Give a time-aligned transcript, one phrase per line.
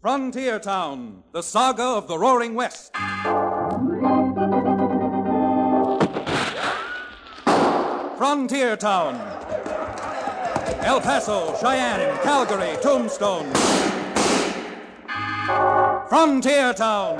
[0.00, 2.94] Frontier Town, the saga of the Roaring West.
[8.16, 9.16] Frontier Town.
[10.82, 13.52] El Paso, Cheyenne, Calgary, Tombstone.
[16.08, 17.18] Frontier Town.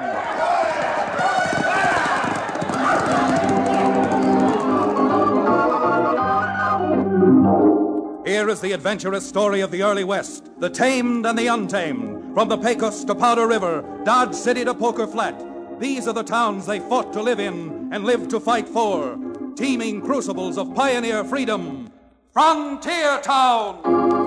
[8.25, 12.08] Here is the adventurous story of the early West, the tamed and the untamed.
[12.39, 15.45] From the Pecos to Powder River, Dodge City to Poker Flat.
[15.81, 19.19] These are the towns they fought to live in and lived to fight for.
[19.57, 21.91] Teeming crucibles of pioneer freedom.
[22.33, 24.18] Frontier Town!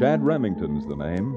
[0.00, 1.36] Chad Remington's the name.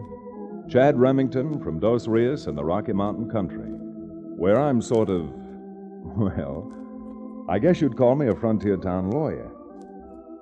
[0.70, 5.30] Chad Remington from Dos Rios in the Rocky Mountain country, where I'm sort of,
[6.16, 9.52] well, I guess you'd call me a frontier town lawyer.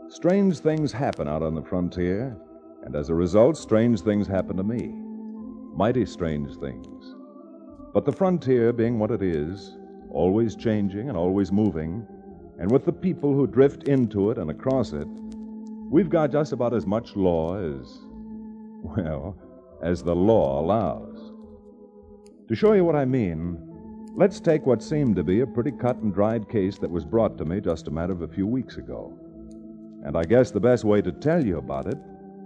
[0.07, 2.37] Strange things happen out on the frontier,
[2.83, 4.93] and as a result, strange things happen to me.
[5.75, 7.15] Mighty strange things.
[7.91, 9.79] But the frontier being what it is,
[10.11, 12.05] always changing and always moving,
[12.59, 15.07] and with the people who drift into it and across it,
[15.89, 18.01] we've got just about as much law as,
[18.83, 19.37] well,
[19.81, 21.31] as the law allows.
[22.47, 23.57] To show you what I mean,
[24.15, 27.37] let's take what seemed to be a pretty cut and dried case that was brought
[27.37, 29.17] to me just a matter of a few weeks ago.
[30.03, 31.97] And I guess the best way to tell you about it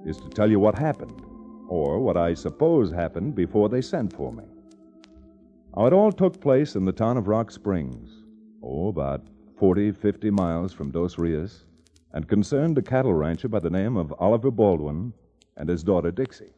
[0.06, 1.22] is to tell you what happened,
[1.68, 4.44] or what I suppose happened before they sent for me.
[5.76, 8.24] Now, it all took place in the town of Rock Springs,
[8.62, 9.24] oh, about
[9.58, 11.66] 40, 50 miles from Dos Rios,
[12.14, 15.14] and concerned a cattle rancher by the name of Oliver Baldwin
[15.58, 16.54] and his daughter Dixie.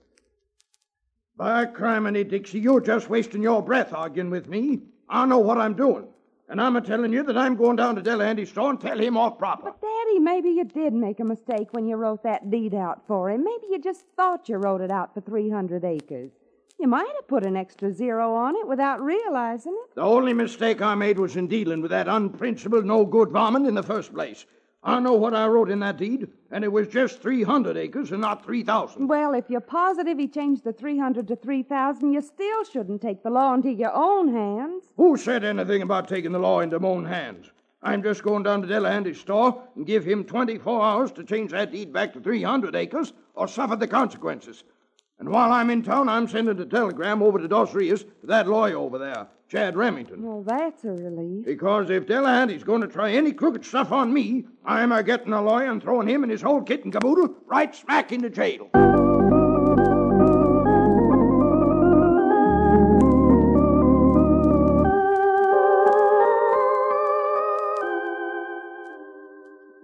[1.36, 4.82] By criminy, Dixie, you're just wasting your breath arguing with me.
[5.08, 6.08] I know what I'm doing.
[6.50, 9.18] And I'm a telling you that I'm going down to Delahanty's store and tell him
[9.18, 9.66] off proper.
[9.66, 13.30] But, Daddy, maybe you did make a mistake when you wrote that deed out for
[13.30, 13.44] him.
[13.44, 16.32] Maybe you just thought you wrote it out for 300 acres.
[16.80, 19.96] You might have put an extra zero on it without realizing it.
[19.96, 23.76] The only mistake I made was in dealing with that unprincipled, no good varmint in
[23.76, 24.46] the first place.
[24.88, 28.22] I know what I wrote in that deed, and it was just 300 acres and
[28.22, 29.06] not 3,000.
[29.06, 33.30] Well, if you're positive he changed the 300 to 3,000, you still shouldn't take the
[33.30, 34.86] law into your own hands.
[34.96, 37.52] Who said anything about taking the law into my own hands?
[37.84, 41.74] I'm just going down to Delahanty's store and give him 24 hours to change that
[41.74, 44.64] deed back to 300 acres or suffer the consequences.
[45.20, 48.48] And while I'm in town, I'm sending a telegram over to Dos Rios to that
[48.48, 50.22] lawyer over there, Chad Remington.
[50.22, 51.44] Well, that's a relief.
[51.44, 55.42] Because if Delahanty's going to try any crooked stuff on me, I'm a getting a
[55.42, 58.70] lawyer and throwing him and his whole kit and caboodle right smack into jail.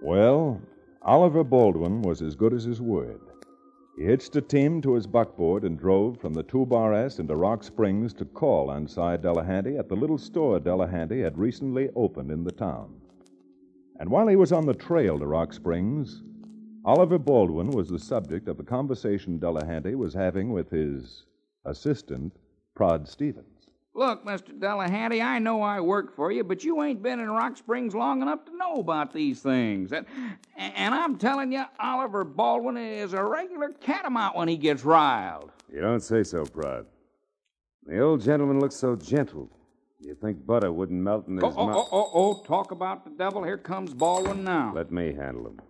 [0.00, 0.60] Well,
[1.02, 3.20] Oliver Baldwin was as good as his word.
[3.96, 7.36] He hitched a team to his buckboard and drove from the Two Bar S into
[7.36, 12.32] Rock Springs to call on Cy Delahanty at the little store Delahanty had recently opened
[12.32, 13.00] in the town.
[14.00, 16.22] And while he was on the trail to Rock Springs,
[16.84, 21.24] Oliver Baldwin was the subject of a conversation Delahanty was having with his
[21.64, 22.36] assistant,
[22.74, 23.53] Prod Stevens.
[23.96, 24.50] Look, Mr.
[24.58, 28.22] Delahanty, I know I work for you, but you ain't been in Rock Springs long
[28.22, 29.92] enough to know about these things.
[29.92, 30.04] And,
[30.56, 35.52] and I'm telling you, Oliver Baldwin is a regular catamount when he gets riled.
[35.72, 36.86] You don't say so, Prod.
[37.86, 39.48] The old gentleman looks so gentle.
[40.00, 41.76] You think butter wouldn't melt in his Oh, oh, mouth?
[41.76, 43.44] oh, oh, oh, talk about the devil.
[43.44, 44.72] Here comes Baldwin now.
[44.74, 45.60] Let me handle him.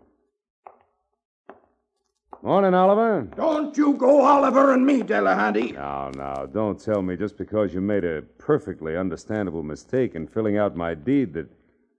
[2.45, 3.27] Morning, Oliver.
[3.37, 5.73] Don't you go Oliver and me, Delahanty.
[5.73, 10.59] Now, now, don't tell me just because you made a perfectly understandable mistake in filling
[10.59, 11.49] out my deed that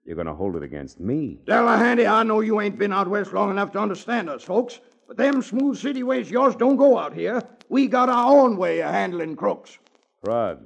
[0.06, 1.40] you're going to hold it against me.
[1.46, 5.18] Delahanty, I know you ain't been out west long enough to understand us, folks, but
[5.18, 7.42] them smooth city ways yours don't go out here.
[7.70, 9.80] We got our own way of handling crooks.
[10.24, 10.60] Prod,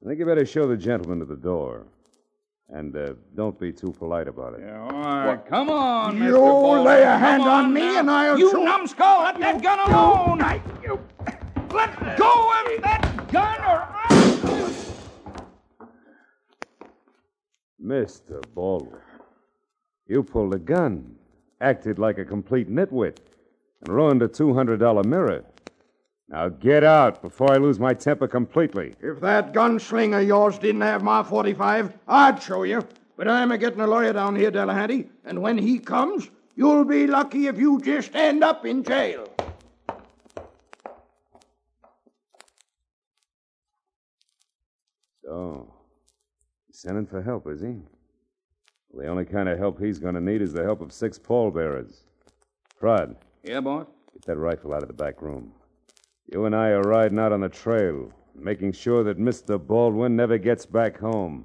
[0.00, 1.88] I think you better show the gentleman to the door.
[2.74, 4.66] And uh, don't be too polite about it.
[4.72, 6.24] All right, come on, Mr.
[6.24, 6.84] You Baldwin.
[6.84, 7.98] lay a Come hand on me now.
[8.00, 10.40] and I'll shoot You show- numbskull, let that gun alone.
[10.40, 10.98] I, you,
[11.70, 14.72] let go of that gun or I'll...
[17.84, 18.40] Mr.
[18.54, 19.00] Baldwin.
[20.06, 21.16] You pulled a gun,
[21.60, 23.18] acted like a complete nitwit,
[23.80, 25.44] and ruined a $200 mirror.
[26.32, 28.94] Now get out before I lose my temper completely.
[29.02, 32.82] If that gunslinger of yours didn't have my 45, I'd show you.
[33.18, 37.06] But I'm a getting a lawyer down here, Delahanty, and when he comes, you'll be
[37.06, 39.28] lucky if you just end up in jail.
[45.24, 45.72] So,
[46.66, 47.76] he's sending for help, is he?
[48.90, 51.18] Well, the only kind of help he's going to need is the help of six
[51.18, 52.02] pallbearers.
[52.78, 53.86] Prod, Yeah, boss?
[54.12, 55.52] get that rifle out of the back room.
[56.32, 59.58] You and I are riding out on the trail, making sure that Mr.
[59.58, 61.44] Baldwin never gets back home.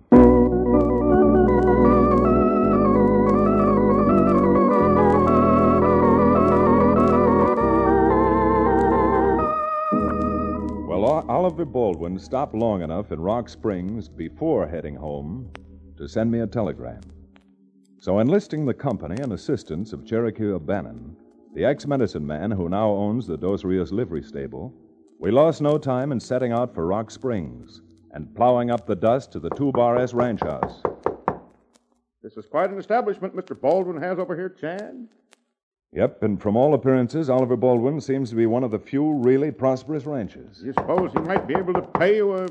[10.87, 15.51] Well, Oliver Baldwin stopped long enough in Rock Springs before heading home
[15.97, 17.01] to send me a telegram.
[17.99, 21.17] So, enlisting the company and assistance of Cherokee O'Bannon,
[21.57, 24.71] the ex medicine man who now owns the Dos Rios livery stable,
[25.17, 27.81] we lost no time in setting out for Rock Springs
[28.11, 30.83] and plowing up the dust to the Two Bar S ranch house.
[32.21, 33.59] This is quite an establishment Mr.
[33.59, 35.07] Baldwin has over here, Chad.
[35.93, 39.49] Yep, and from all appearances, Oliver Baldwin seems to be one of the few really
[39.49, 40.61] prosperous ranchers.
[40.63, 42.47] You suppose he might be able to pay you a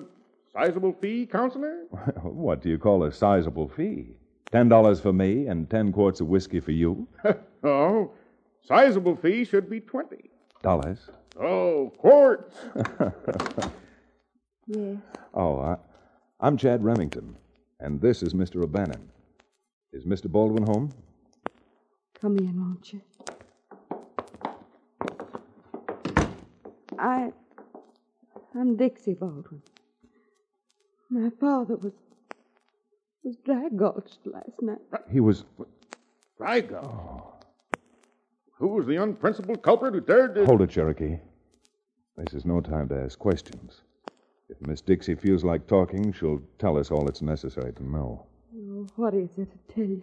[0.52, 1.84] sizable fee, counselor?
[2.24, 4.16] what do you call a sizable fee?
[4.50, 7.06] Ten dollars for me and ten quarts of whiskey for you?
[7.62, 8.10] oh,
[8.66, 10.30] sizable fee should be twenty.
[10.62, 10.98] Dollars?
[11.38, 12.56] Oh, quarts.
[14.68, 14.96] Yes.
[15.32, 15.76] Oh, I,
[16.40, 17.36] I'm Chad Remington,
[17.78, 18.64] and this is Mr.
[18.64, 19.12] O'Bannon.
[19.92, 20.28] Is Mr.
[20.28, 20.92] Baldwin home?
[22.20, 23.00] Come in, won't you?
[26.98, 27.32] I.
[28.56, 29.62] I'm Dixie Baldwin.
[31.10, 31.92] My father was.
[33.22, 34.78] was dry gulched last night.
[35.08, 35.44] He was.
[36.40, 37.35] By God.
[38.58, 40.46] Who was the unprincipled culprit who dared to.
[40.46, 41.18] Hold it, Cherokee.
[42.16, 43.82] This is no time to ask questions.
[44.48, 48.26] If Miss Dixie feels like talking, she'll tell us all that's necessary to know.
[48.56, 50.02] Oh, what is there to tell you?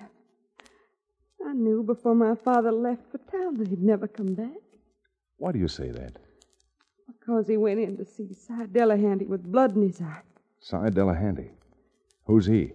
[1.45, 4.61] I knew before my father left for town that he'd never come back.
[5.37, 6.17] Why do you say that?
[7.07, 10.21] Because he went in to see Cy Delahanty with blood in his eye.
[10.59, 11.49] Cy Delahanty.
[12.25, 12.73] Who's he?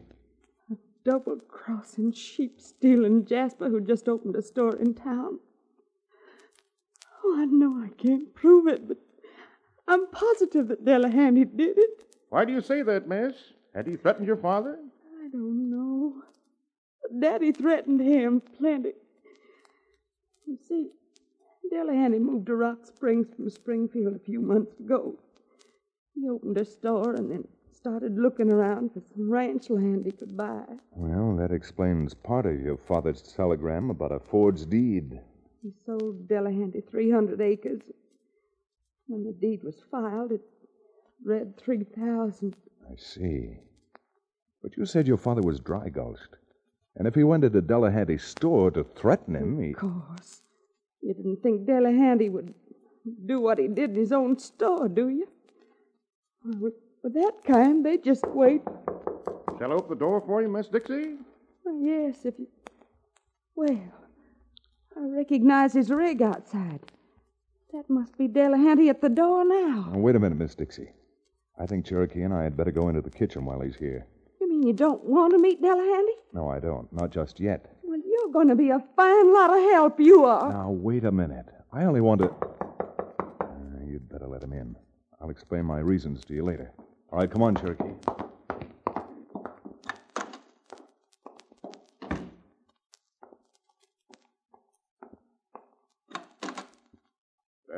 [0.70, 5.38] A double crossing, sheep stealing Jasper who just opened a store in town.
[7.30, 8.96] Oh, I know I can't prove it, but
[9.86, 11.90] I'm positive that Delahanty did it.
[12.30, 13.34] Why do you say that, miss?
[13.74, 14.78] Had he threatened your father?
[15.22, 16.14] I don't know.
[17.02, 18.92] But Daddy threatened him plenty.
[20.46, 20.88] You see,
[21.70, 25.14] Delahanty moved to Rock Springs from Springfield a few months ago.
[26.14, 30.34] He opened a store and then started looking around for some ranch land he could
[30.34, 30.64] buy.
[30.92, 35.20] Well, that explains part of your father's telegram about a forged deed.
[35.62, 37.80] He sold Delahanty 300 acres.
[39.06, 40.42] When the deed was filed, it
[41.24, 42.54] read 3,000.
[42.90, 43.58] I see.
[44.62, 46.36] But you said your father was dry gulched.
[46.96, 49.70] And if he went into Delahanty's store to threaten him, he.
[49.70, 50.42] Of course.
[51.00, 52.54] You didn't think Delahanty would
[53.26, 55.28] do what he did in his own store, do you?
[56.44, 58.62] With, with that kind, they just wait.
[59.58, 61.16] Shall I open the door for you, Miss Dixie?
[61.64, 62.48] Well, yes, if you.
[63.54, 63.80] Well,
[65.00, 66.80] I recognize his rig outside.
[67.72, 69.92] That must be Delahanty at the door now.
[69.94, 70.90] Oh, wait a minute, Miss Dixie.
[71.58, 74.06] I think Cherokee and I had better go into the kitchen while he's here.
[74.40, 76.14] You mean you don't want to meet Delahanty?
[76.32, 76.92] No, I don't.
[76.92, 77.76] Not just yet.
[77.82, 80.52] Well, you're going to be a fine lot of help, you are.
[80.52, 81.46] Now, wait a minute.
[81.72, 82.30] I only want to.
[82.30, 84.74] Uh, you'd better let him in.
[85.20, 86.72] I'll explain my reasons to you later.
[87.12, 87.94] All right, come on, Cherokee.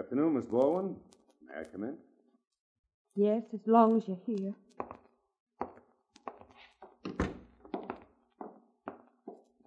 [0.01, 0.97] Afternoon, Miss Baldwin.
[1.47, 1.95] May I come in?
[3.15, 4.55] Yes, as long as you're here.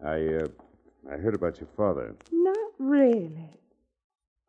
[0.04, 0.48] I, uh,
[1.14, 2.16] I heard about your father.
[2.32, 3.48] Not really.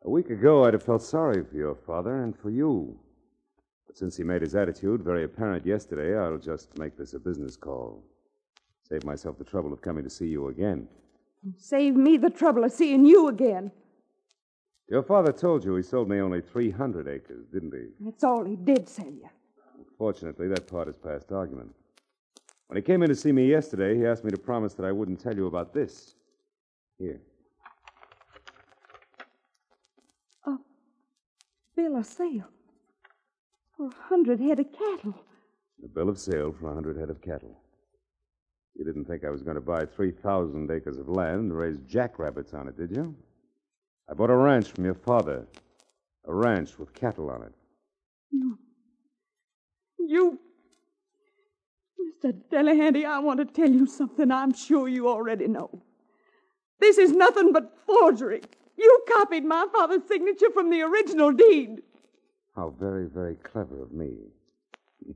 [0.05, 2.97] A week ago, I'd have felt sorry for your father and for you.
[3.85, 7.55] But since he made his attitude very apparent yesterday, I'll just make this a business
[7.55, 8.03] call.
[8.89, 10.87] Save myself the trouble of coming to see you again.
[11.59, 13.71] Save me the trouble of seeing you again.
[14.87, 17.87] Your father told you he sold me only 300 acres, didn't he?
[17.99, 19.27] That's all he did sell you.
[19.97, 21.73] Fortunately, that part is past argument.
[22.67, 24.91] When he came in to see me yesterday, he asked me to promise that I
[24.91, 26.15] wouldn't tell you about this.
[26.99, 27.19] Here.
[30.45, 30.57] A
[31.75, 32.45] bill of sale
[33.75, 35.15] for a hundred head of cattle.
[35.83, 37.57] A bill of sale for a 100 head of cattle.
[38.75, 42.53] You didn't think I was going to buy 3,000 acres of land and raise jackrabbits
[42.53, 43.15] on it, did you?
[44.09, 45.47] I bought a ranch from your father.
[46.27, 47.53] A ranch with cattle on it.
[48.31, 48.57] You.
[49.99, 50.39] You.
[51.99, 52.33] Mr.
[52.51, 55.69] Delahanty, I want to tell you something I'm sure you already know.
[56.79, 58.41] This is nothing but forgery.
[58.77, 61.81] You copied my father's signature from the original deed.
[62.55, 64.17] How very, very clever of me.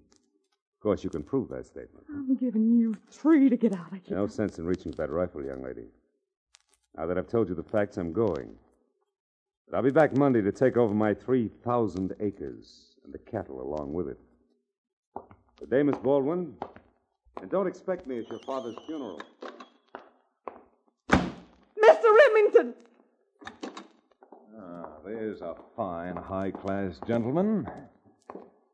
[0.79, 2.05] Of course, you can prove that statement.
[2.09, 4.15] I'm giving you three to get out of here.
[4.15, 5.83] No sense in reaching for that rifle, young lady.
[6.95, 8.55] Now that I've told you the facts, I'm going.
[9.69, 13.93] But I'll be back Monday to take over my 3,000 acres and the cattle along
[13.93, 14.17] with it.
[15.59, 16.55] Good day, Miss Baldwin.
[17.39, 19.21] And don't expect me at your father's funeral.
[21.11, 22.03] Mr.
[22.03, 22.73] Remington!
[24.57, 27.67] Ah, there's a fine, high class gentleman.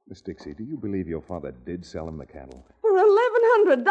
[0.08, 2.66] Miss Dixie, do you believe your father did sell him the cattle?
[2.80, 3.86] For $1,100?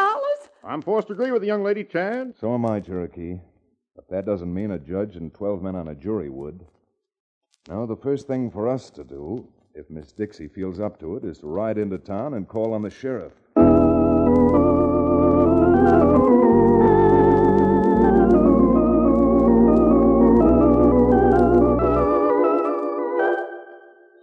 [0.64, 2.34] I'm forced to agree with the young lady, Chad.
[2.40, 3.40] So am I, Cherokee.
[3.94, 6.64] But that doesn't mean a judge and 12 men on a jury would.
[7.66, 11.24] Now, the first thing for us to do, if Miss Dixie feels up to it,
[11.24, 13.32] is to ride into town and call on the sheriff.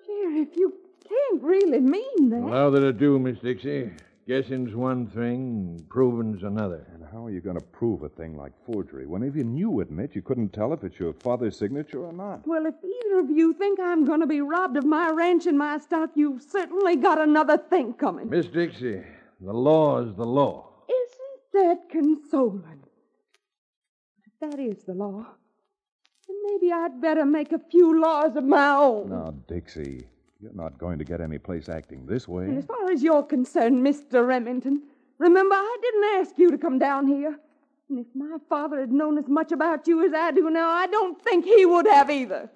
[0.06, 0.74] Sheriff, you
[1.10, 2.42] can't really mean that.
[2.44, 3.90] Allow that I do, Miss Dixie.
[4.28, 6.88] Guessing's one thing, proving's another.
[6.94, 10.16] And how are you going to prove a thing like forgery when even you admit
[10.16, 12.48] you couldn't tell if it's your father's signature or not?
[12.48, 15.58] Well, if either of you think I'm going to be robbed of my ranch and
[15.58, 18.30] my stock, you've certainly got another thing coming.
[18.30, 19.02] Miss Dixie,
[19.42, 20.70] the law is the law.
[20.88, 22.84] Isn't that consoling?
[24.24, 25.26] If that is the law,
[26.28, 29.10] then maybe I'd better make a few laws of my own.
[29.10, 30.06] Now, Dixie,
[30.42, 32.46] you're not going to get any place acting this way.
[32.46, 34.26] And as far as you're concerned, Mr.
[34.26, 34.82] Remington,
[35.20, 37.40] remember I didn't ask you to come down here.
[37.90, 40.88] And if my father had known as much about you as I do now, I
[40.88, 42.50] don't think he would have either.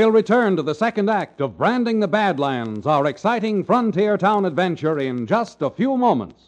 [0.00, 4.98] We'll return to the second act of Branding the Badlands, our exciting frontier town adventure,
[4.98, 6.42] in just a few moments.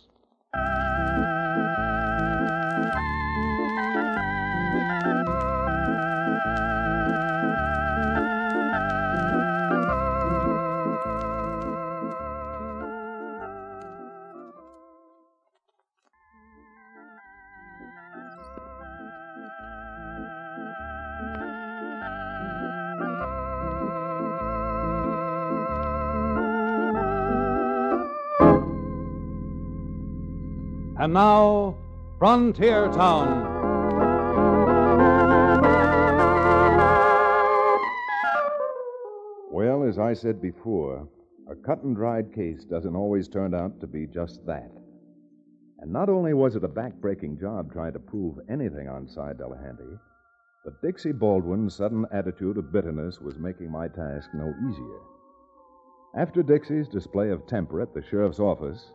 [31.02, 31.76] And now,
[32.20, 33.42] Frontier Town.
[39.50, 41.08] Well, as I said before,
[41.50, 44.70] a cut and dried case doesn't always turn out to be just that.
[45.80, 49.98] And not only was it a back-breaking job trying to prove anything on Cy Delahanty,
[50.64, 55.00] but Dixie Baldwin's sudden attitude of bitterness was making my task no easier.
[56.16, 58.92] After Dixie's display of temper at the sheriff's office,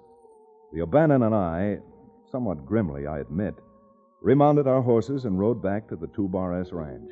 [0.72, 1.80] the O'Bannon and I,
[2.32, 3.56] somewhat grimly, I admit,
[4.22, 7.12] remounted our horses and rode back to the Two Bar S Ranch.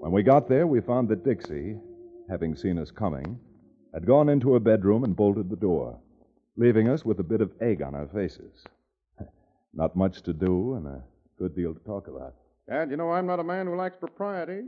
[0.00, 1.76] When we got there, we found that Dixie,
[2.28, 3.38] having seen us coming,
[3.92, 5.98] had gone into her bedroom and bolted the door,
[6.56, 8.64] leaving us with a bit of egg on our faces.
[9.74, 11.02] Not much to do and a
[11.38, 12.34] good deal to talk about.
[12.68, 14.62] Dad, you know I'm not a man who likes propriety.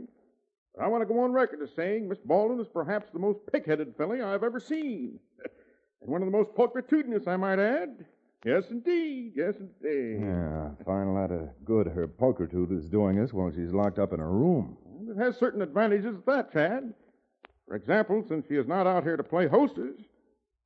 [0.75, 3.39] But I want to go on record as saying Miss Baldwin is perhaps the most
[3.51, 5.19] pig-headed filly I've ever seen.
[6.01, 8.05] and one of the most pulchritudinous, I might add.
[8.45, 9.33] Yes, indeed.
[9.35, 10.21] Yes, indeed.
[10.21, 14.19] Yeah, fine lot of good her pulchritude is doing us while she's locked up in
[14.19, 14.77] her room.
[15.09, 16.93] It has certain advantages at that, Chad.
[17.67, 19.95] For example, since she is not out here to play hostess,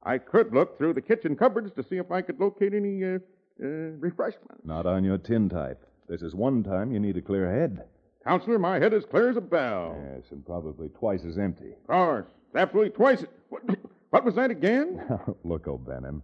[0.03, 3.19] I could look through the kitchen cupboards to see if I could locate any uh,
[3.63, 3.67] uh,
[3.99, 4.63] refreshments.
[4.63, 5.83] Not on your tin type.
[6.07, 7.83] This is one time you need a clear head.
[8.25, 9.95] Counselor, my head is clear as a bell.
[10.13, 11.71] Yes, and probably twice as empty.
[11.71, 12.27] Of course.
[12.55, 13.23] Absolutely twice.
[13.49, 13.63] What,
[14.09, 15.01] what was that again?
[15.43, 16.21] Look, O'Bannon,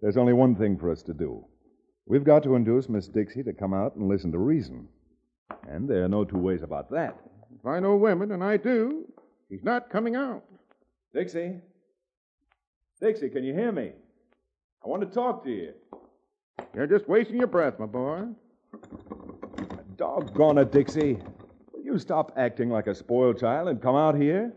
[0.00, 1.44] there's only one thing for us to do.
[2.06, 4.88] We've got to induce Miss Dixie to come out and listen to reason.
[5.68, 7.16] And there are no two ways about that.
[7.58, 9.06] If I know women, and I do,
[9.48, 10.44] he's not coming out.
[11.12, 11.56] Dixie?
[13.00, 13.92] Dixie, can you hear me?
[14.84, 15.72] I want to talk to you.
[16.74, 18.26] You're just wasting your breath, my boy.
[19.96, 21.18] Doggone it, Dixie.
[21.72, 24.52] Will you stop acting like a spoiled child and come out here?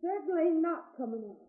[0.00, 1.41] Certainly not coming out.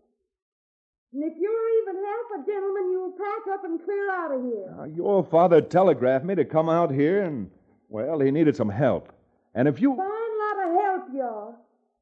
[1.14, 4.74] And if you're even half a gentleman, you'll pack up and clear out of here.
[4.76, 7.48] Now, your father telegraphed me to come out here, and,
[7.88, 9.12] well, he needed some help.
[9.54, 9.94] And if you.
[9.94, 11.54] Fine lot of help, are.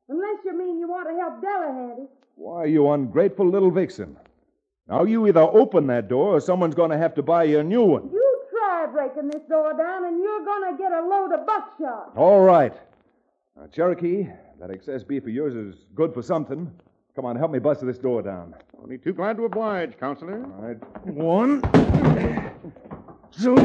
[0.08, 2.08] Unless you mean you want to help Delahanty.
[2.36, 4.16] Why, you ungrateful little vixen.
[4.88, 7.64] Now, you either open that door or someone's going to have to buy you a
[7.64, 8.08] new one.
[8.10, 12.12] You try breaking this door down, and you're going to get a load of buckshot.
[12.16, 12.72] All right.
[13.56, 14.26] Now, Cherokee,
[14.58, 16.72] that excess beef of yours is good for something.
[17.14, 18.54] Come on, help me bust this door down.
[18.82, 20.44] Only too glad to oblige, Counselor.
[20.44, 20.76] All right.
[21.06, 21.62] One,
[23.30, 23.56] two,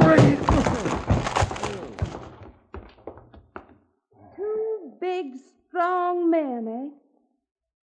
[0.00, 0.36] three.
[4.36, 5.32] Two big,
[5.68, 6.96] strong men, eh?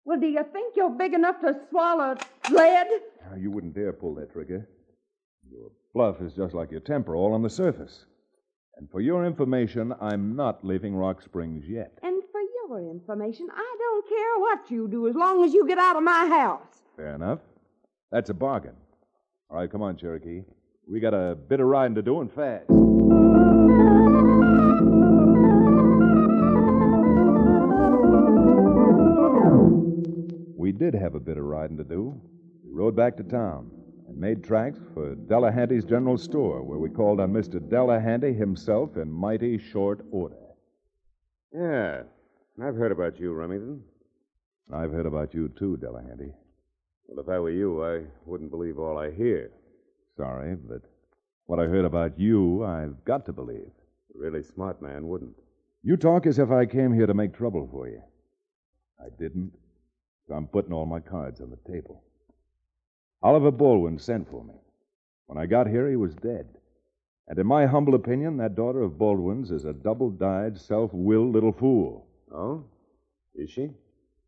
[0.04, 2.16] Well, do you think you're big enough to swallow
[2.50, 2.86] lead?
[3.30, 4.68] Now, you wouldn't dare pull that trigger.
[5.48, 8.04] Your bluff is just like your temper, all on the surface.
[8.76, 11.98] And for your information, I'm not leaving Rock Springs yet.
[12.80, 15.76] And for your information, I don't care what you do as long as you get
[15.78, 16.82] out of my house.
[16.96, 17.40] Fair enough.
[18.10, 18.74] That's a bargain.
[19.50, 20.42] All right, come on, Cherokee.
[20.88, 22.64] We got a bit of riding to do and fast.
[30.56, 32.18] We did have a bit of riding to do.
[32.64, 33.70] We rode back to town
[34.08, 37.60] and made tracks for Delahanty's general store, where we called on Mr.
[37.60, 40.36] Delahanty himself in mighty short order.
[41.52, 42.02] Yeah,
[42.62, 43.82] I've heard about you, Remington.
[44.72, 46.32] I've heard about you, too, Delahanty.
[47.06, 49.50] Well, if I were you, I wouldn't believe all I hear.
[50.16, 50.82] Sorry, but
[51.46, 53.70] what I heard about you, I've got to believe.
[54.14, 55.34] A really smart man wouldn't.
[55.82, 58.02] You talk as if I came here to make trouble for you.
[59.00, 59.52] I didn't.
[60.28, 62.02] So I'm putting all my cards on the table.
[63.22, 64.54] Oliver Baldwin sent for me.
[65.26, 66.46] When I got here, he was dead.
[67.26, 71.32] And in my humble opinion, that daughter of Baldwin's is a double dyed, self willed
[71.32, 72.06] little fool.
[72.32, 72.64] Oh?
[73.34, 73.70] Is she?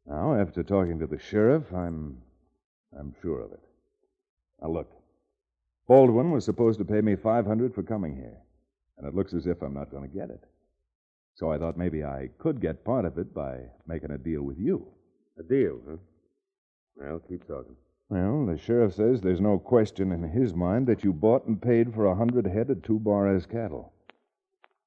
[0.06, 2.18] Now, after talking to the sheriff, I'm.
[2.98, 3.60] I'm sure of it.
[4.60, 4.90] Now, look.
[5.88, 8.38] Baldwin was supposed to pay me 500 for coming here,
[8.96, 10.44] and it looks as if I'm not going to get it.
[11.34, 14.58] So I thought maybe I could get part of it by making a deal with
[14.58, 14.86] you.
[15.38, 15.96] A deal, huh?
[16.96, 17.76] Well, keep talking.
[18.08, 21.94] Well, the sheriff says there's no question in his mind that you bought and paid
[21.94, 23.92] for a hundred head of Two Bar S cattle.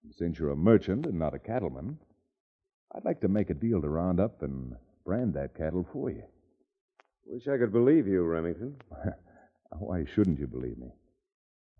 [0.04, 1.98] And since you're a merchant and not a cattleman,
[2.96, 4.74] I'd like to make a deal to round up and
[5.06, 6.24] brand that cattle for you.
[7.26, 8.76] Wish I could believe you, Remington.
[9.80, 10.88] Why shouldn't you believe me?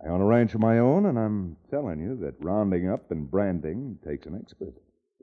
[0.04, 3.32] I own a ranch of my own, and I'm telling you that rounding up and
[3.32, 4.74] branding takes an expert.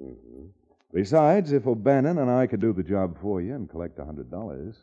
[0.01, 0.47] Mm-hmm.
[0.95, 4.31] Besides, if O'Bannon and I could do the job for you and collect a hundred
[4.31, 4.77] dollars,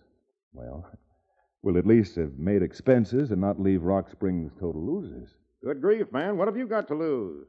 [0.53, 0.87] well,
[1.63, 5.29] we'll at least have made expenses and not leave Rock Springs total losers.
[5.63, 6.37] Good grief, man.
[6.37, 7.47] What have you got to lose?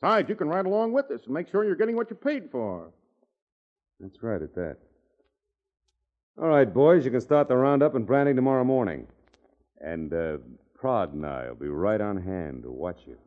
[0.00, 2.50] Besides, you can ride along with us and make sure you're getting what you paid
[2.50, 2.90] for.
[3.98, 4.76] That's right, at that.
[6.40, 9.06] All right, boys, you can start the roundup and branding tomorrow morning.
[9.78, 10.38] And, uh,
[10.74, 13.18] Prod and I will be right on hand to watch you.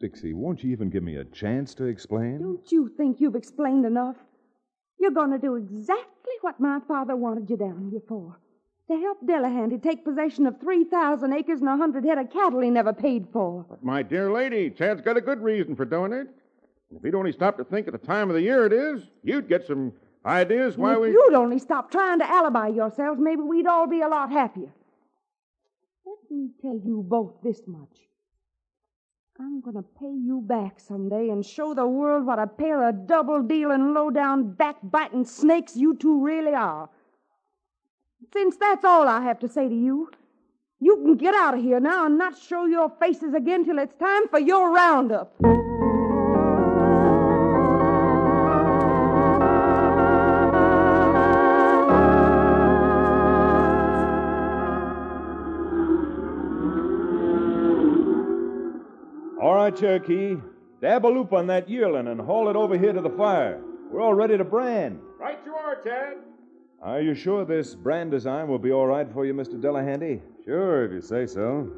[0.00, 2.40] Dixie, won't you even give me a chance to explain?
[2.40, 4.16] Don't you think you've explained enough?
[4.98, 8.38] You're going to do exactly what my father wanted you down here for.
[8.88, 12.70] To help Delahanty take possession of 3,000 acres and a 100 head of cattle he
[12.70, 13.66] never paid for.
[13.68, 16.28] But, my dear lady, Chad's got a good reason for doing it.
[16.90, 19.02] And If he'd only stop to think of the time of the year it is,
[19.24, 19.92] you'd get some
[20.24, 21.10] ideas why if we.
[21.10, 24.70] you'd only stop trying to alibi yourselves, maybe we'd all be a lot happier.
[26.06, 28.05] Let me tell you both this much.
[29.38, 33.06] I'm going to pay you back someday and show the world what a pair of
[33.06, 36.88] double dealing, low down, backbiting snakes you two really are.
[38.32, 40.10] Since that's all I have to say to you,
[40.80, 43.96] you can get out of here now and not show your faces again till it's
[43.96, 45.34] time for your roundup.
[59.76, 60.36] Cherokee.
[60.80, 63.60] Dab a loop on that yearling and haul it over here to the fire.
[63.90, 65.00] We're all ready to brand.
[65.18, 66.16] Right you are, Chad.
[66.82, 69.60] Are you sure this brand design will be all right for you, Mr.
[69.60, 70.20] Delahanty?
[70.44, 71.70] Sure, if you say so.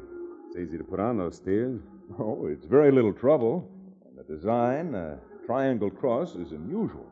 [0.47, 1.79] It's easy to put on those steers.
[2.19, 3.69] Oh, it's very little trouble.
[4.07, 7.05] And the design, a triangle cross, is unusual.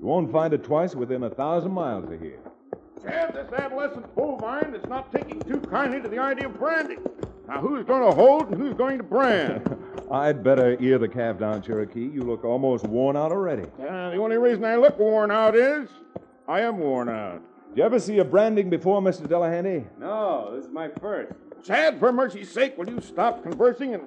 [0.00, 2.40] You won't find it twice within a thousand miles of here.
[3.02, 7.00] Chad, this adolescent bovine is not taking too kindly to the idea of branding.
[7.48, 9.74] Now, who's going to hold and who's going to brand?
[10.10, 12.06] I'd better ear the calf down, Cherokee.
[12.06, 13.62] You look almost worn out already.
[13.80, 15.88] Uh, the only reason I look worn out is
[16.46, 17.42] I am worn out.
[17.70, 19.26] Did you ever see a branding before, Mr.
[19.26, 19.86] Delahanty?
[19.98, 21.32] No, this is my first.
[21.64, 24.02] Chad, for mercy's sake, will you stop conversing and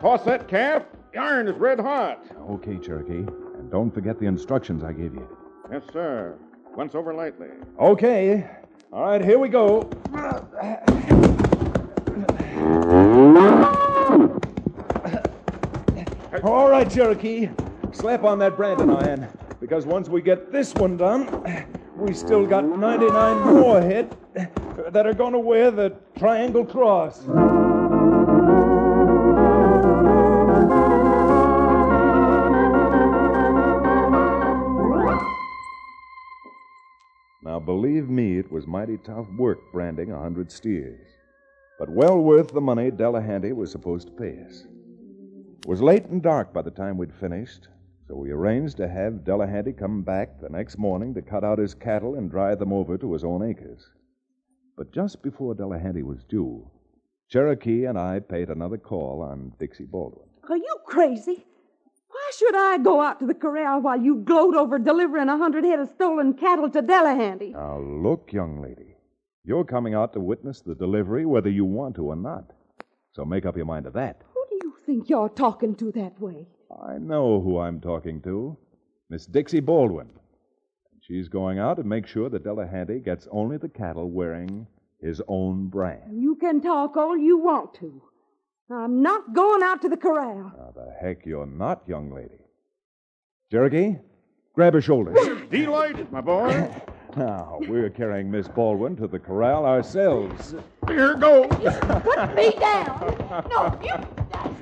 [0.00, 0.84] toss that calf?
[1.12, 2.24] The iron is red hot.
[2.50, 3.26] Okay, Cherokee.
[3.58, 5.28] And don't forget the instructions I gave you.
[5.70, 6.38] Yes, sir.
[6.74, 7.48] Once over lightly.
[7.78, 8.48] Okay.
[8.92, 9.88] All right, here we go.
[16.42, 17.48] All right, Cherokee.
[17.92, 19.28] Slap on that branding iron.
[19.60, 24.16] Because once we get this one done, we still got 99 more head
[24.90, 27.26] that are going to wear the triangle cross.
[37.42, 41.06] Now, believe me, it was mighty tough work branding a hundred steers,
[41.80, 44.66] but well worth the money Delahanty was supposed to pay us.
[45.62, 47.68] It was late and dark by the time we'd finished,
[48.06, 51.72] so we arranged to have Delahanty come back the next morning to cut out his
[51.72, 53.88] cattle and drive them over to his own acres.
[54.76, 56.70] But just before Delahanty was due,
[57.30, 60.28] Cherokee and I paid another call on Dixie Baldwin.
[60.50, 61.46] Are you crazy?
[62.08, 65.64] Why should I go out to the corral while you gloat over delivering a hundred
[65.64, 67.52] head of stolen cattle to Delahanty?
[67.52, 68.89] Now, look, young lady.
[69.44, 72.52] You're coming out to witness the delivery whether you want to or not.
[73.12, 74.22] So make up your mind to that.
[74.34, 76.46] Who do you think you're talking to that way?
[76.86, 78.56] I know who I'm talking to
[79.08, 80.10] Miss Dixie Baldwin.
[81.00, 84.66] She's going out to make sure that Delahanty gets only the cattle wearing
[85.00, 86.20] his own brand.
[86.20, 88.02] You can talk all you want to.
[88.70, 90.52] I'm not going out to the corral.
[90.56, 92.38] Now, the heck you're not, young lady.
[93.50, 93.96] Cherokee,
[94.54, 95.16] grab her shoulders.
[95.50, 96.70] Delighted, my boy.
[97.16, 100.54] now, we're carrying Miss Baldwin to the corral ourselves.
[100.86, 101.48] Here goes.
[101.48, 103.16] Put me down.
[103.48, 103.94] No, you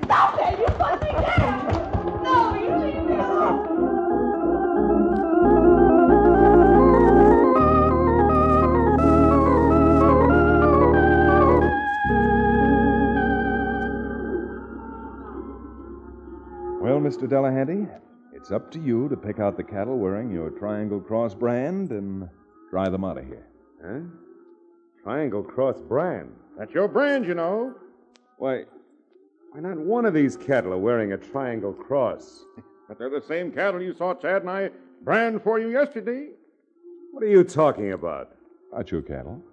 [0.03, 0.57] stop that.
[0.59, 2.23] You put me down.
[2.23, 3.89] No, you leave me alone.
[16.81, 17.27] Well, Mr.
[17.27, 17.89] Delahanty,
[18.33, 22.29] it's up to you to pick out the cattle wearing your Triangle Cross brand and
[22.69, 23.47] drive them out of here.
[23.83, 23.99] Huh?
[25.03, 26.31] Triangle Cross brand.
[26.57, 27.73] That's your brand, you know.
[28.37, 28.63] Why,
[29.51, 32.45] why not one of these cattle are wearing a Triangle Cross?
[32.87, 34.71] But they're the same cattle you saw Chad and I
[35.03, 36.29] brand for you yesterday.
[37.11, 38.31] What are you talking about?
[38.73, 39.43] Not your cattle.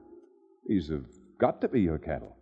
[0.66, 1.05] These have
[1.38, 2.35] got to be your cattle.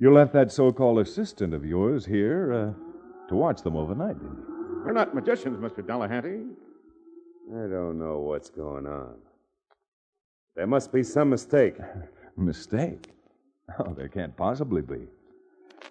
[0.00, 4.38] You left that so called assistant of yours here uh, to watch them overnight, didn't
[4.38, 4.82] you?
[4.84, 5.84] We're not magicians, Mr.
[5.86, 6.50] Delahanty.
[7.50, 9.14] I don't know what's going on.
[10.58, 11.76] There must be some mistake.
[12.36, 13.12] Mistake?
[13.78, 15.06] Oh, there can't possibly be.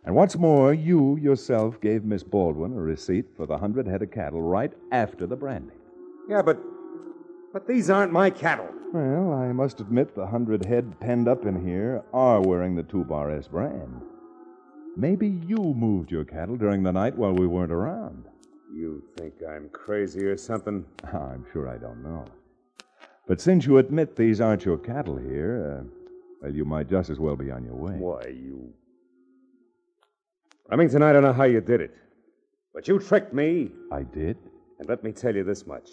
[0.04, 4.12] And what's more, you yourself gave Miss Baldwin a receipt for the hundred head of
[4.12, 5.78] cattle right after the branding.
[6.28, 6.58] Yeah, but
[7.54, 8.68] but these aren't my cattle.
[8.94, 13.06] Well, I must admit the hundred head penned up in here are wearing the two
[13.06, 14.02] bar S brand.
[14.98, 18.26] Maybe you moved your cattle during the night while we weren't around.
[18.76, 20.84] You think I'm crazy or something?
[21.06, 22.26] I'm sure I don't know.
[23.28, 25.84] But since you admit these aren't your cattle here, uh,
[26.42, 27.94] well, you might just as well be on your way.
[27.94, 28.74] Why, you.
[30.70, 31.96] Remington, I don't know how you did it.
[32.74, 33.72] But you tricked me.
[33.92, 34.38] I did?
[34.80, 35.90] And let me tell you this much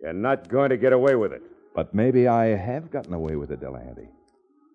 [0.00, 1.42] you're not going to get away with it.
[1.74, 4.08] But maybe I have gotten away with it, Delahanty.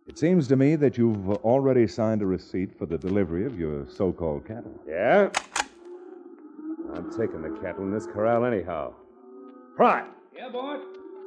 [0.07, 3.87] It seems to me that you've already signed a receipt for the delivery of your
[3.89, 4.79] so called cattle.
[4.87, 5.29] Yeah?
[6.93, 8.93] I'm taking the cattle in this corral anyhow.
[9.75, 10.05] Pry!
[10.35, 10.77] Yeah, boy.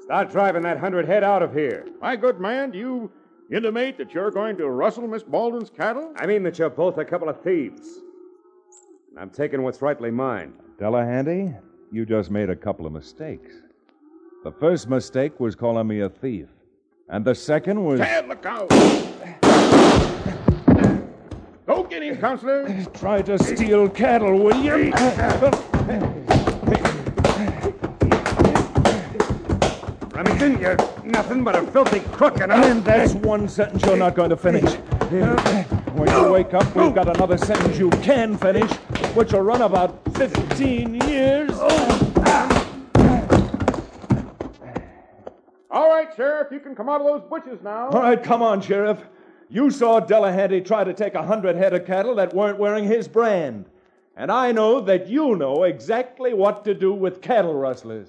[0.09, 1.85] Start driving that hundred head out of here.
[2.01, 3.11] My good man, do you
[3.53, 6.15] intimate that you're going to rustle Miss Baldwin's cattle?
[6.17, 7.99] I mean that you're both a couple of thieves.
[9.11, 10.55] And I'm taking what's rightly mine.
[10.81, 11.61] Delahanty,
[11.93, 13.53] you just made a couple of mistakes.
[14.45, 16.49] The first mistake was calling me a thief,
[17.11, 18.01] and the second was.
[18.01, 18.71] Chad, look out!
[21.67, 22.83] Go get him, counselor.
[22.95, 24.91] Try to steal cattle, will you?
[30.39, 32.55] Remington, you're nothing but a filthy crook and a...
[32.55, 34.73] And that's one sentence you're not going to finish.
[35.95, 38.71] When you wake up, we've got another sentence you can finish,
[39.15, 41.51] which will run about 15 years.
[45.71, 47.89] All right, Sheriff, you can come out of those bushes now.
[47.89, 49.03] All right, come on, Sheriff.
[49.49, 53.09] You saw Delahanty try to take a hundred head of cattle that weren't wearing his
[53.09, 53.65] brand.
[54.17, 58.09] And I know that you know exactly what to do with cattle rustlers.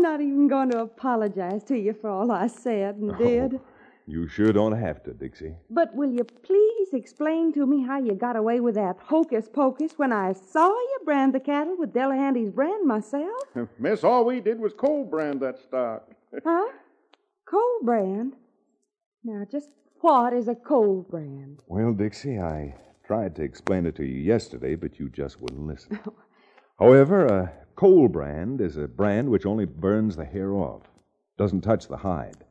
[0.00, 3.60] I'm not even going to apologize to you for all I said and oh, did.
[4.06, 5.56] You sure don't have to, Dixie.
[5.68, 9.92] But will you please explain to me how you got away with that hocus pocus
[9.98, 13.42] when I saw you brand the cattle with Delahanty's brand myself?
[13.78, 16.08] Miss, all we did was cold brand that stock.
[16.46, 16.72] Huh?
[17.46, 18.36] Cold brand?
[19.22, 19.68] Now, just
[20.00, 21.60] what is a cold brand?
[21.66, 22.74] Well, Dixie, I
[23.06, 26.00] tried to explain it to you yesterday, but you just wouldn't listen.
[26.78, 30.82] However, a cold brand is a brand which only burns the hair off,
[31.38, 32.44] doesn't touch the hide.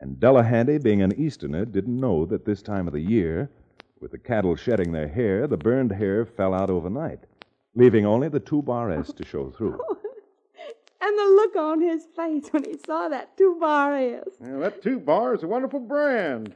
[0.00, 3.50] And Delahanty, being an Easterner, didn't know that this time of the year,
[4.00, 7.20] with the cattle shedding their hair, the burned hair fell out overnight,
[7.74, 9.80] leaving only the two bar S to show through.
[11.00, 14.24] And the look on his face when he saw that two bar S.
[14.40, 16.54] Well, that two bar is a wonderful brand.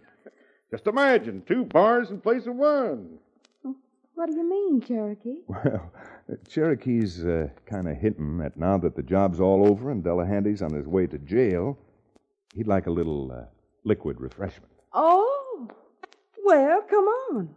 [0.70, 3.18] Just imagine, two bars in place of one.
[4.14, 5.40] What do you mean, Cherokee?
[5.48, 5.92] Well,
[6.48, 10.72] Cherokee's uh, kind of hinting that now that the job's all over and Delahanty's on
[10.72, 11.76] his way to jail,
[12.54, 13.44] he'd like a little uh,
[13.84, 14.72] liquid refreshment.
[14.92, 15.68] Oh,
[16.44, 17.50] well, come on.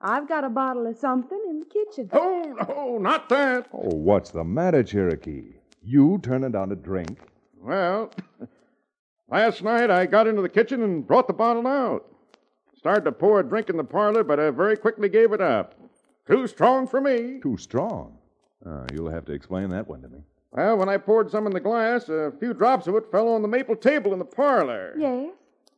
[0.00, 2.08] I've got a bottle of something in the kitchen.
[2.12, 3.68] Oh, no, not that.
[3.72, 5.54] Oh, what's the matter, Cherokee?
[5.82, 7.20] You turning down a drink?
[7.60, 8.10] Well,
[9.30, 12.06] last night I got into the kitchen and brought the bottle out.
[12.76, 15.74] Started to pour a drink in the parlor, but I very quickly gave it up.
[16.30, 17.40] Too strong for me.
[17.42, 18.16] Too strong.
[18.64, 20.18] Uh, you'll have to explain that one to me.
[20.52, 23.42] Well, when I poured some in the glass, a few drops of it fell on
[23.42, 24.94] the maple table in the parlor.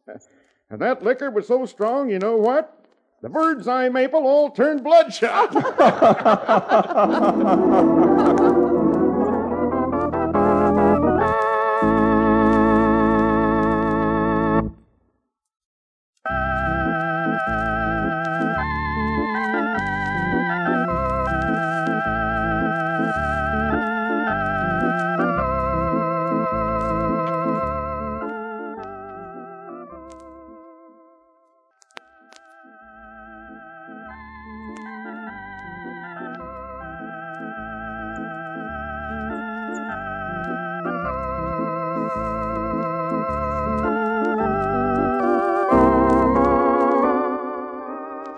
[0.07, 0.29] Yes?
[0.71, 2.79] And that liquor was so strong, you know what?
[3.23, 5.55] The bird's eye maple all turned bloodshot.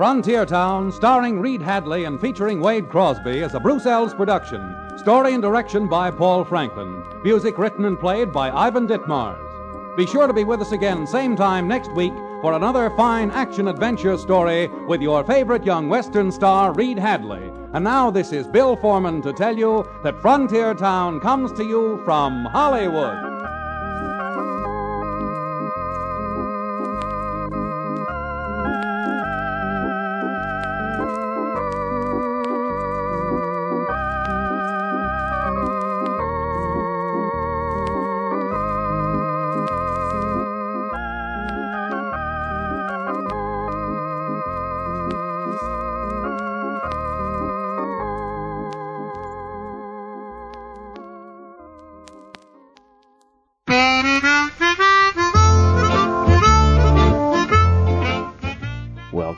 [0.04, 4.76] Frontier Town, starring Reed Hadley and featuring Wade Crosby, is a Bruce Eells production.
[4.98, 7.02] Story and direction by Paul Franklin.
[7.24, 9.96] Music written and played by Ivan Ditmars.
[9.96, 12.12] Be sure to be with us again, same time next week,
[12.42, 17.50] for another fine action adventure story with your favorite young Western star, Reed Hadley.
[17.72, 22.02] And now, this is Bill Forman to tell you that Frontier Town comes to you
[22.04, 23.33] from Hollywood.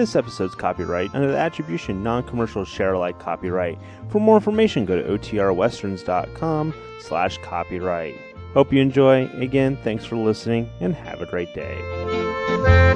[0.00, 3.78] This episode's copyright under the attribution non-commercial share alike copyright.
[4.08, 8.18] For more information, go to otrwesterns.com slash copyright.
[8.54, 9.28] Hope you enjoy.
[9.34, 12.88] Again, thanks for listening and have a great day.